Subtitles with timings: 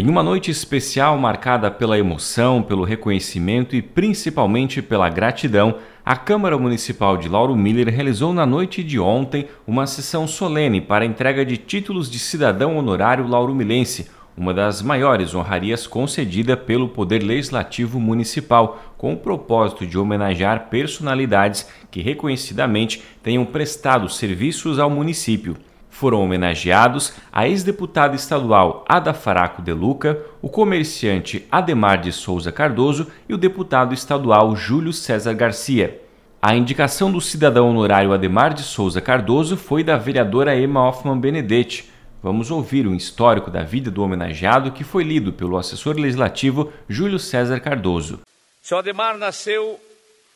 [0.00, 6.56] Em uma noite especial marcada pela emoção, pelo reconhecimento e principalmente pela gratidão, a Câmara
[6.56, 11.44] Municipal de Lauro Miller realizou na noite de ontem uma sessão solene para a entrega
[11.44, 18.94] de títulos de cidadão honorário laurumilense, uma das maiores honrarias concedida pelo Poder Legislativo Municipal,
[18.96, 25.58] com o propósito de homenagear personalidades que reconhecidamente tenham prestado serviços ao município.
[25.90, 33.08] Foram homenageados a ex-deputada estadual Ada Faraco de Luca, o comerciante Ademar de Souza Cardoso
[33.28, 36.00] e o deputado estadual Júlio César Garcia.
[36.40, 41.90] A indicação do cidadão honorário Ademar de Souza Cardoso foi da vereadora Emma Hoffman Benedetti.
[42.22, 47.18] Vamos ouvir um histórico da vida do homenageado que foi lido pelo assessor legislativo Júlio
[47.18, 48.20] César Cardoso.
[48.62, 49.78] Seu Ademar nasceu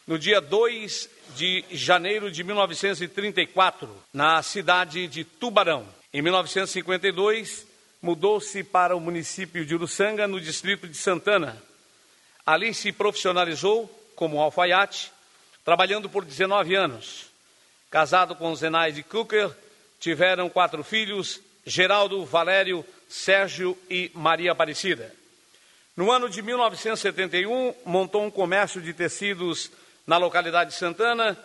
[0.06, 5.87] no dia 2 de janeiro de 1934, na cidade de Tubarão.
[6.12, 7.66] Em 1952,
[8.00, 11.60] mudou-se para o município de Uruçanga, no distrito de Santana.
[12.47, 15.11] Ali se profissionalizou como alfaiate,
[15.64, 17.27] trabalhando por 19 anos.
[17.91, 19.50] Casado com Zenaide Kucker,
[19.98, 25.14] tiveram quatro filhos, Geraldo, Valério, Sérgio e Maria Aparecida.
[25.97, 29.70] No ano de 1971, montou um comércio de tecidos
[30.06, 31.36] na localidade de Santana,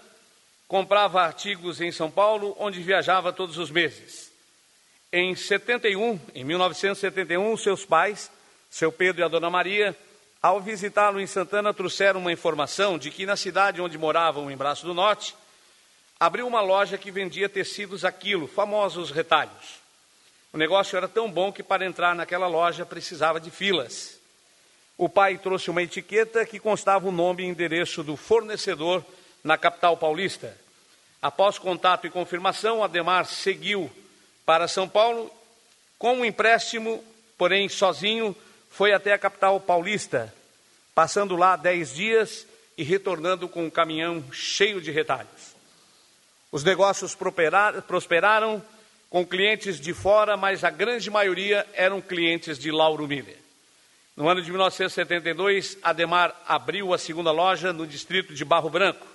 [0.68, 4.32] comprava artigos em São Paulo, onde viajava todos os meses.
[5.12, 8.30] Em 71, em 1971, seus pais,
[8.70, 9.98] seu Pedro e a Dona Maria,
[10.42, 14.86] ao visitá-lo em Santana, trouxeram uma informação de que na cidade onde moravam, em Braço
[14.86, 15.36] do Norte,
[16.20, 19.80] abriu uma loja que vendia tecidos aquilo, famosos retalhos.
[20.54, 24.19] O negócio era tão bom que para entrar naquela loja precisava de filas.
[25.00, 29.02] O pai trouxe uma etiqueta que constava o nome e endereço do fornecedor
[29.42, 30.58] na capital paulista.
[31.22, 33.90] Após contato e confirmação, Ademar seguiu
[34.46, 35.32] para São Paulo
[35.98, 37.02] com um empréstimo,
[37.38, 38.36] porém sozinho,
[38.70, 40.36] foi até a capital paulista,
[40.94, 42.46] passando lá dez dias
[42.78, 45.56] e retornando com um caminhão cheio de retalhos.
[46.52, 47.16] Os negócios
[47.88, 48.62] prosperaram
[49.10, 53.38] com clientes de fora, mas a grande maioria eram clientes de Lauro Miller.
[54.20, 59.08] No ano de 1972, Ademar abriu a segunda loja no distrito de Barro Branco,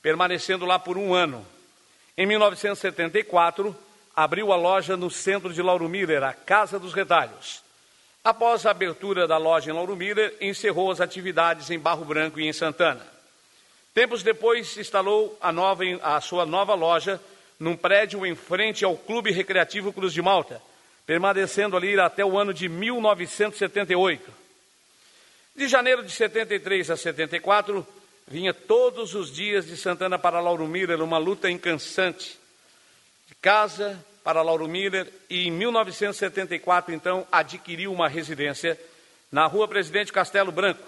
[0.00, 1.44] permanecendo lá por um ano.
[2.16, 3.76] Em 1974,
[4.16, 7.62] abriu a loja no centro de Lauro Miller, a Casa dos Retalhos.
[8.24, 12.48] Após a abertura da loja em Lauro Miller, encerrou as atividades em Barro Branco e
[12.48, 13.06] em Santana.
[13.92, 17.20] Tempos depois, instalou a, nova, a sua nova loja
[17.60, 20.62] num prédio em frente ao Clube Recreativo Cruz de Malta,
[21.08, 24.30] permanecendo ali até o ano de 1978.
[25.56, 27.86] De janeiro de 73 a 74,
[28.26, 32.38] vinha todos os dias de Santana para Lauro Miller, uma luta incansante.
[33.26, 38.78] De casa para Lauro Miller e em 1974, então, adquiriu uma residência
[39.32, 40.86] na rua Presidente Castelo Branco.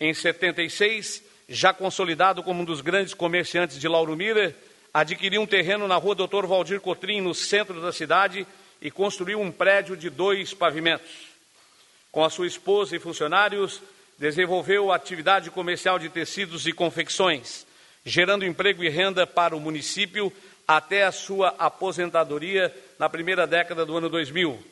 [0.00, 4.56] Em 76, já consolidado como um dos grandes comerciantes de Lauro Miller,
[4.92, 8.44] adquiriu um terreno na rua Doutor Valdir Cotrim, no centro da cidade,
[8.80, 11.30] e construiu um prédio de dois pavimentos.
[12.10, 13.80] Com a sua esposa e funcionários,
[14.18, 17.66] desenvolveu atividade comercial de tecidos e confecções,
[18.04, 20.32] gerando emprego e renda para o município
[20.66, 24.62] até a sua aposentadoria na primeira década do ano 2000.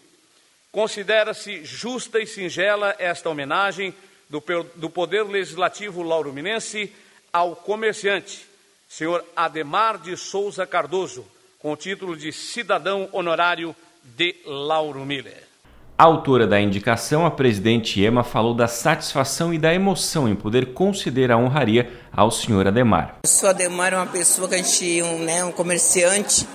[0.70, 3.94] Considera-se justa e singela esta homenagem
[4.28, 4.42] do,
[4.76, 6.92] do Poder Legislativo lauruminense
[7.32, 8.46] ao comerciante,
[8.88, 11.26] senhor Ademar de Souza Cardoso,
[11.58, 13.74] com o título de cidadão honorário
[14.16, 15.48] de Lauro Miller.
[15.96, 20.72] A autora da indicação, a presidente Ema, falou da satisfação e da emoção em poder
[20.72, 23.16] conceder a honraria ao senhor Ademar.
[23.24, 26.46] O senhor Ademar é uma pessoa que a gente, um, né, um comerciante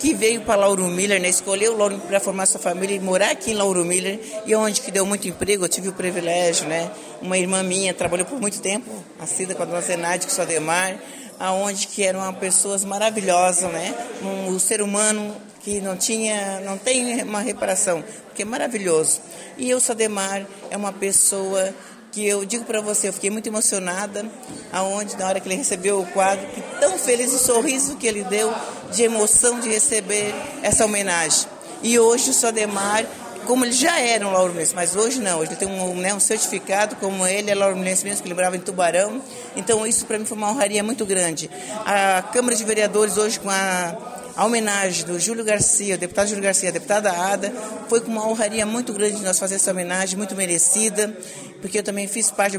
[0.00, 3.50] que veio para Lauro Miller, né, escolheu Lauro para formar sua família e morar aqui
[3.50, 6.90] em Lauro Miller, e onde que deu muito emprego, eu tive o privilégio, né,
[7.20, 10.46] uma irmã minha trabalhou por muito tempo, nascida com a dona Zenade, com o senhor
[10.46, 10.96] Ademar,
[11.38, 15.34] aonde que eram pessoas maravilhosas, né, um, um ser humano
[15.66, 19.20] que não tinha, não tem uma reparação, porque é maravilhoso.
[19.58, 21.74] E o Sademar é uma pessoa
[22.12, 24.30] que eu digo para você, eu fiquei muito emocionada,
[24.72, 28.22] aonde na hora que ele recebeu o quadro, que tão feliz o sorriso que ele
[28.22, 28.54] deu
[28.92, 30.32] de emoção de receber
[30.62, 31.48] essa homenagem.
[31.82, 33.04] E hoje o Sademar
[33.44, 36.18] como ele já era um laurumense, mas hoje não, hoje ele tem um, né, um
[36.18, 39.22] certificado como ele é laurumense mesmo, que ele morava em Tubarão,
[39.54, 41.48] então isso para mim foi uma honraria muito grande.
[41.84, 46.42] A Câmara de Vereadores hoje com a a homenagem do Júlio Garcia, o deputado Júlio
[46.42, 47.50] Garcia, a deputada Ada,
[47.88, 51.16] foi com uma honraria muito grande de nós fazer essa homenagem, muito merecida,
[51.62, 52.58] porque eu também fiz parte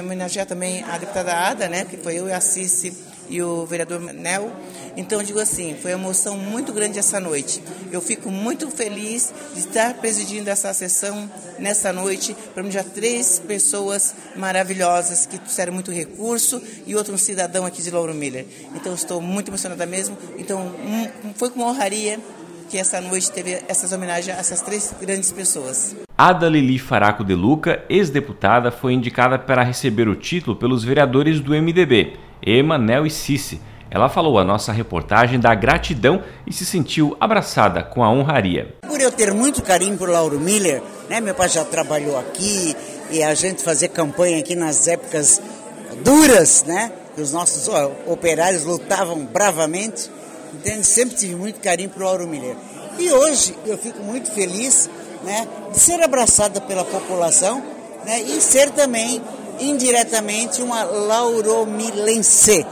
[0.00, 4.00] homenagear também a deputada Ada, né, que foi eu e a Cici e o vereador
[4.00, 4.52] Nel.
[4.96, 7.62] Então, digo assim, foi uma emoção muito grande essa noite.
[7.92, 12.36] Eu fico muito feliz de estar presidindo essa sessão nessa noite.
[12.54, 17.82] Para mim, já três pessoas maravilhosas que trouxeram muito recurso e outro um cidadão aqui
[17.82, 18.46] de Lauro Miller.
[18.74, 20.16] Então, estou muito emocionada mesmo.
[20.36, 22.18] Então, um, foi com honraria
[22.68, 25.96] que essa noite teve essas homenagens a essas três grandes pessoas.
[26.16, 31.52] Ada Lili Faraco de Luca, ex-deputada, foi indicada para receber o título pelos vereadores do
[31.52, 33.60] MDB, Ema, Nel e Cici.
[33.90, 38.74] Ela falou à nossa reportagem da gratidão e se sentiu abraçada com a honraria.
[38.86, 42.76] Por eu ter muito carinho por Lauro Miller, né, meu pai já trabalhou aqui
[43.10, 45.40] e a gente fazia campanha aqui nas épocas
[46.04, 50.10] duras, né, que os nossos ó, operários lutavam bravamente.
[50.52, 50.84] Entende?
[50.84, 52.56] Sempre tive muito carinho por Lauro Miller.
[52.98, 54.90] E hoje eu fico muito feliz
[55.24, 57.62] né, de ser abraçada pela população
[58.04, 59.22] né, e ser também
[59.60, 62.66] indiretamente uma lauromilense,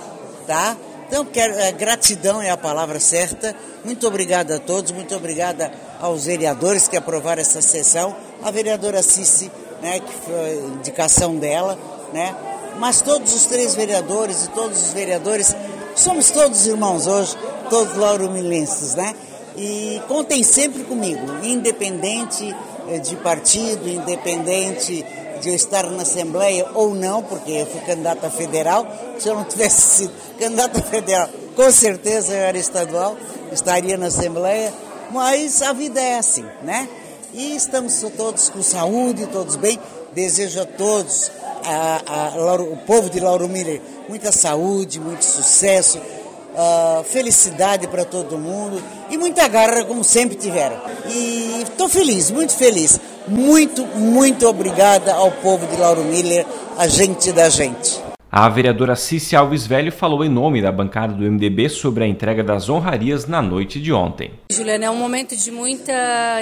[0.46, 0.76] tá?
[1.08, 3.54] Então, quero, é, gratidão é a palavra certa.
[3.84, 9.50] Muito obrigada a todos, muito obrigada aos vereadores que aprovaram essa sessão, a vereadora Cici,
[9.80, 11.78] né, que foi indicação dela,
[12.12, 12.34] né?
[12.78, 15.54] Mas todos os três vereadores e todos os vereadores,
[15.94, 17.36] somos todos irmãos hoje,
[17.70, 19.14] todos lauromilenses, né?
[19.56, 22.54] E contem sempre comigo, independente
[22.88, 25.04] eh, de partido, independente
[25.40, 28.86] de eu estar na Assembleia ou não, porque eu fui candidata federal.
[29.18, 33.16] Se eu não tivesse sido candidata federal, com certeza eu era estadual,
[33.52, 34.72] estaria na Assembleia.
[35.10, 36.88] Mas a vida é assim, né?
[37.32, 39.78] E estamos todos com saúde, todos bem.
[40.12, 41.30] Desejo a todos,
[41.64, 48.04] a, a, a, o povo de Lauro Miller, muita saúde, muito sucesso, uh, felicidade para
[48.04, 50.80] todo mundo e muita garra, como sempre tiveram.
[51.06, 52.98] E estou feliz, muito feliz.
[53.28, 56.46] Muito, muito obrigada ao povo de Lauro Miller,
[56.78, 58.00] a gente da gente.
[58.30, 62.44] A vereadora Cici Alves Velho falou em nome da bancada do MDB sobre a entrega
[62.44, 64.30] das honrarias na noite de ontem.
[64.52, 65.92] Juliana, é um momento de muita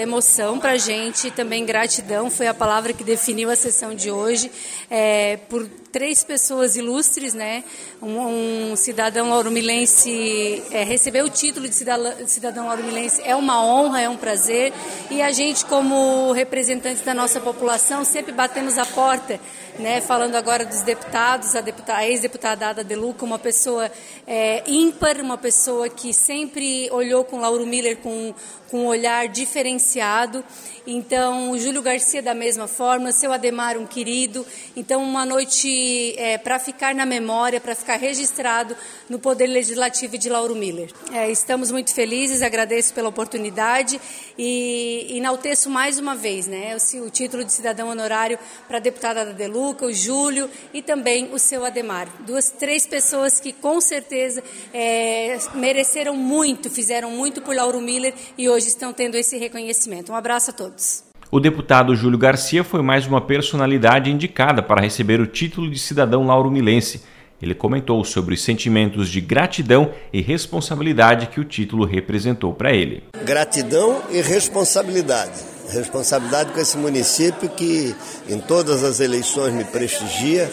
[0.00, 4.50] emoção para a gente, também gratidão, foi a palavra que definiu a sessão de hoje,
[4.90, 7.62] é, por três pessoas ilustres, né?
[8.04, 14.08] Um, um cidadão lauromilense é, receber o título de cidadão, lauromilense é uma honra, é
[14.10, 14.74] um prazer,
[15.10, 19.40] e a gente, como representantes da nossa população, sempre batemos a porta,
[19.78, 20.02] né?
[20.02, 23.90] Falando agora dos deputados, a deputada a ex-deputada Ada Deluca, uma pessoa
[24.26, 28.34] é, ímpar, uma pessoa que sempre olhou com Lauro Miller com,
[28.70, 30.44] com um olhar diferenciado.
[30.86, 34.44] Então, o Júlio Garcia da mesma forma, seu Ademar um querido.
[34.76, 38.76] Então, uma noite é, para ficar na memória, para ficar registrado
[39.08, 40.90] no Poder Legislativo de Lauro Miller.
[41.12, 44.00] É, estamos muito felizes, agradeço pela oportunidade
[44.38, 49.24] e enalteço mais uma vez né, o, o título de cidadão honorário para a deputada
[49.24, 52.08] da Deluca, o Júlio e também o seu Ademar.
[52.26, 54.42] Duas, três pessoas que com certeza
[54.72, 60.12] é, mereceram muito, fizeram muito por Lauro Miller e hoje estão tendo esse reconhecimento.
[60.12, 61.04] Um abraço a todos.
[61.30, 66.24] O deputado Júlio Garcia foi mais uma personalidade indicada para receber o título de cidadão
[66.24, 67.02] lauromilense.
[67.44, 73.02] Ele comentou sobre os sentimentos de gratidão e responsabilidade que o título representou para ele.
[73.22, 75.42] Gratidão e responsabilidade.
[75.68, 77.94] Responsabilidade com esse município que
[78.30, 80.50] em todas as eleições me prestigia,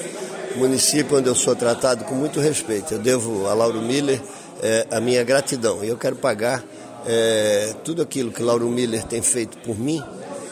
[0.57, 2.93] município onde eu sou tratado com muito respeito.
[2.93, 4.21] Eu devo a Lauro Miller
[4.61, 6.61] é, a minha gratidão e eu quero pagar
[7.07, 10.03] é, tudo aquilo que Lauro Miller tem feito por mim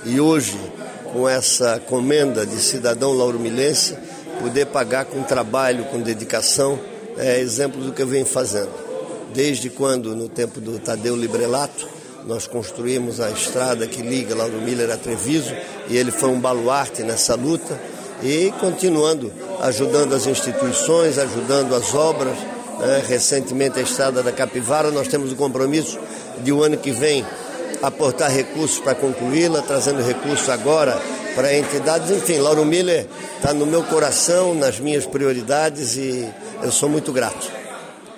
[0.06, 0.58] e hoje,
[1.12, 3.98] com essa comenda de cidadão lauromilense,
[4.40, 6.80] poder pagar com trabalho, com dedicação,
[7.18, 8.72] é exemplo do que eu venho fazendo.
[9.34, 11.88] Desde quando, no tempo do Tadeu Librelato,
[12.26, 15.54] nós construímos a estrada que liga Lauro Miller a Treviso
[15.88, 17.80] e ele foi um baluarte nessa luta
[18.22, 19.32] e continuando
[19.62, 22.38] ajudando as instituições, ajudando as obras.
[22.80, 23.04] Né?
[23.08, 26.00] Recentemente a estrada da Capivara, nós temos o compromisso
[26.44, 27.26] de o um ano que vem
[27.82, 31.00] aportar recursos para concluí-la, trazendo recursos agora
[31.40, 32.12] para entidades.
[32.12, 36.28] Enfim, Lauro Miller está no meu coração, nas minhas prioridades e
[36.62, 37.50] eu sou muito grato.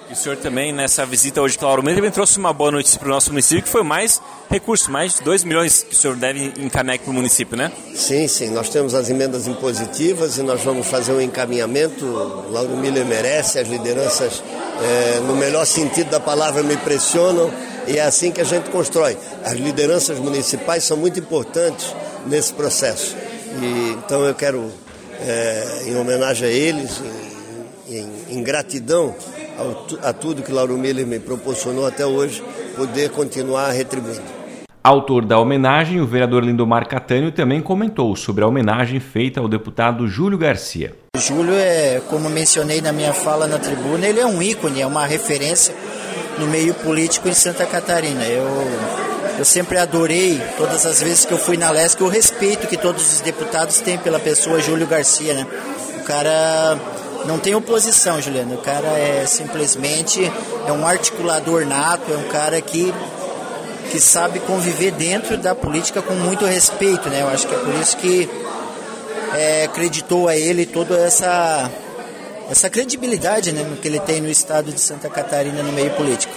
[0.10, 3.00] E o senhor também, nessa visita hoje para Lauro Miller, também trouxe uma boa notícia
[3.00, 6.16] para o nosso município, que foi mais recursos, mais de 2 milhões que o senhor
[6.16, 7.72] deve encaminhar para o município, né?
[7.94, 8.50] Sim, sim.
[8.50, 12.04] Nós temos as emendas impositivas e nós vamos fazer um encaminhamento.
[12.50, 14.44] Lauro Miller merece, as lideranças,
[14.82, 17.52] é, no melhor sentido da palavra, me pressionam
[17.88, 19.16] e é assim que a gente constrói.
[19.46, 21.94] As lideranças municipais são muito importantes
[22.26, 23.16] nesse processo.
[23.62, 24.72] E, então eu quero,
[25.22, 27.02] é, em homenagem a eles,
[27.88, 29.16] em, em, em gratidão
[29.58, 32.44] ao, a tudo que Lauro Miller me proporcionou até hoje,
[32.76, 34.42] poder continuar retribuindo.
[34.84, 40.08] Autor da homenagem, o vereador Lindomar Catânio também comentou sobre a homenagem feita ao deputado
[40.08, 40.96] Júlio Garcia.
[41.16, 45.06] Júlio é, como mencionei na minha fala na tribuna, ele é um ícone, é uma
[45.06, 45.76] referência
[46.40, 48.24] no meio político em Santa Catarina.
[48.26, 48.48] Eu,
[49.42, 53.12] eu sempre adorei, todas as vezes que eu fui na LESC, o respeito que todos
[53.12, 55.48] os deputados têm pela pessoa Júlio Garcia, né?
[56.00, 56.78] O cara
[57.26, 58.54] não tem oposição, Juliano.
[58.54, 60.32] O cara é simplesmente
[60.68, 62.94] é um articulador nato, é um cara que
[63.90, 67.24] que sabe conviver dentro da política com muito respeito, né?
[67.24, 68.30] Eu acho que é por isso que
[69.34, 71.68] é, acreditou a ele toda essa
[72.48, 76.32] essa credibilidade né, que ele tem no estado de Santa Catarina no meio político.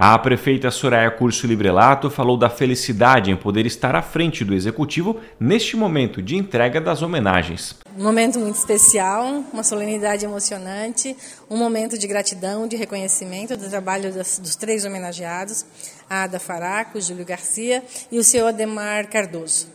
[0.00, 5.16] A prefeita Soraya Curso Librelato falou da felicidade em poder estar à frente do executivo
[5.40, 7.74] neste momento de entrega das homenagens.
[7.98, 11.16] Um momento muito especial, uma solenidade emocionante,
[11.50, 15.66] um momento de gratidão, de reconhecimento do trabalho das, dos três homenageados,
[16.08, 19.66] a Ada Faraco, Júlio Garcia e o seu Ademar Cardoso.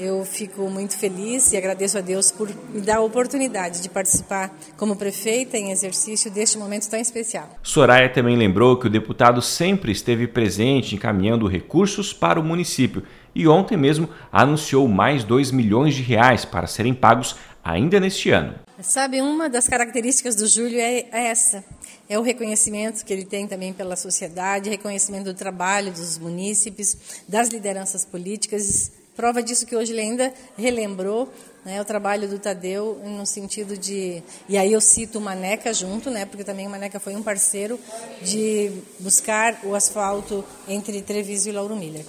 [0.00, 4.50] Eu fico muito feliz e agradeço a Deus por me dar a oportunidade de participar
[4.74, 7.58] como prefeita em exercício deste momento tão especial.
[7.62, 13.02] Soraya também lembrou que o deputado sempre esteve presente encaminhando recursos para o município
[13.34, 18.54] e ontem mesmo anunciou mais 2 milhões de reais para serem pagos ainda neste ano.
[18.80, 21.62] Sabe, uma das características do Júlio é essa,
[22.08, 27.50] é o reconhecimento que ele tem também pela sociedade, reconhecimento do trabalho dos munícipes, das
[27.50, 31.28] lideranças políticas Prova disso que hoje ele ainda relembrou
[31.64, 34.22] né, o trabalho do Tadeu no sentido de.
[34.48, 37.78] E aí eu cito o Maneca junto, né, porque também o Maneca foi um parceiro
[38.22, 42.04] de buscar o asfalto entre Treviso e Lauro Miller.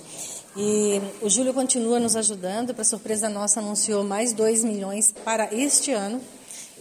[0.55, 5.91] E o Júlio continua nos ajudando, para surpresa nossa, anunciou mais 2 milhões para este
[5.91, 6.21] ano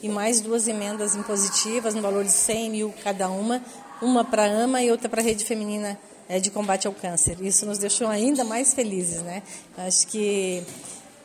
[0.02, 3.62] e mais duas emendas impositivas no valor de 100 mil cada uma,
[4.02, 5.98] uma para a AMA e outra para a Rede Feminina
[6.38, 7.36] de combate ao câncer.
[7.40, 9.42] Isso nos deixou ainda mais felizes, né?
[9.76, 10.62] Acho que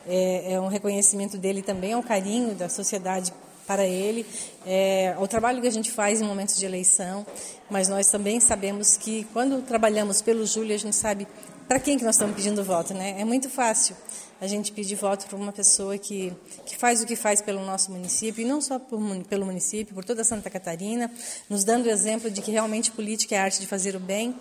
[0.08, 3.32] é, é um reconhecimento dele também ao carinho da sociedade
[3.66, 4.24] para ele,
[4.64, 7.26] é, ao trabalho que a gente faz em momentos de eleição,
[7.68, 11.26] mas nós também sabemos que quando trabalhamos pelo Júlio, a gente sabe
[11.66, 13.16] para quem que nós estamos pedindo voto, né?
[13.18, 13.96] É muito fácil
[14.40, 16.32] a gente pedir voto para uma pessoa que,
[16.66, 20.04] que faz o que faz pelo nosso município, e não só por, pelo município, por
[20.04, 21.10] toda Santa Catarina,
[21.48, 24.34] nos dando o exemplo de que realmente política é a arte de fazer o bem.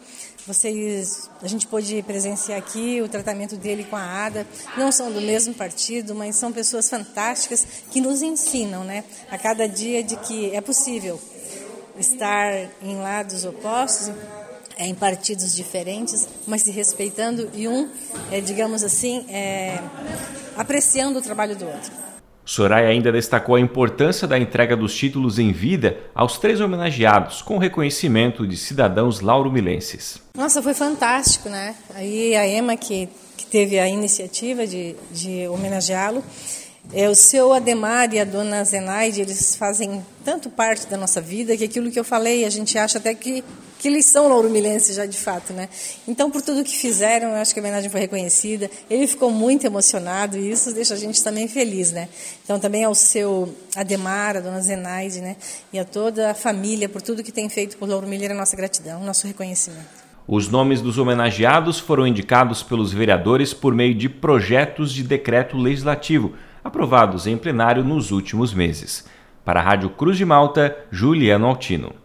[0.45, 4.45] Vocês, a gente pôde presenciar aqui o tratamento dele com a ADA,
[4.77, 9.67] não são do mesmo partido, mas são pessoas fantásticas que nos ensinam, né, a cada
[9.67, 11.19] dia de que é possível
[11.97, 14.11] estar em lados opostos,
[14.77, 17.89] é, em partidos diferentes, mas se respeitando e um,
[18.31, 19.79] é, digamos assim, é,
[20.55, 21.91] apreciando o trabalho do outro.
[22.45, 27.57] Soraya ainda destacou a importância da entrega dos títulos em vida aos três homenageados, com
[27.57, 30.21] reconhecimento de cidadãos lauromilenses.
[30.35, 31.75] Nossa, foi fantástico, né?
[31.95, 36.23] Aí a Ema, que, que teve a iniciativa de, de homenageá-lo,
[36.93, 41.57] é, o seu Ademar e a dona Zenaide, eles fazem tanto parte da nossa vida
[41.57, 43.43] que aquilo que eu falei, a gente acha até que,
[43.79, 45.69] que eles são lauromilenses já de fato, né?
[46.07, 48.69] Então, por tudo que fizeram, eu acho que a homenagem foi reconhecida.
[48.89, 52.09] Ele ficou muito emocionado e isso deixa a gente também feliz, né?
[52.43, 55.35] Então, também ao seu Ademar, a dona Zenaide, né?
[55.71, 59.03] E a toda a família por tudo que tem feito por Lauro a nossa gratidão,
[59.03, 60.05] nosso reconhecimento.
[60.27, 66.33] Os nomes dos homenageados foram indicados pelos vereadores por meio de projetos de decreto legislativo
[66.63, 69.05] aprovados em plenário nos últimos meses.
[69.43, 72.04] Para a Rádio Cruz de Malta, Juliano Altino.